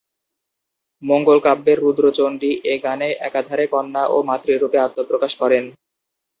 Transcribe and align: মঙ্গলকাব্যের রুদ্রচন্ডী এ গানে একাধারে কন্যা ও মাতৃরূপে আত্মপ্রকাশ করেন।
মঙ্গলকাব্যের 1.03 1.77
রুদ্রচন্ডী 1.79 2.51
এ 2.65 2.75
গানে 2.83 3.09
একাধারে 3.27 3.65
কন্যা 3.73 4.03
ও 4.07 4.17
মাতৃরূপে 4.29 4.77
আত্মপ্রকাশ 4.79 5.31
করেন। 5.41 5.63